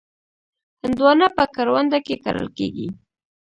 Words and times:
هندوانه 0.81 1.27
په 1.37 1.43
کرونده 1.55 1.99
کې 2.05 2.15
کرل 2.23 2.47
کېږي. 2.57 2.87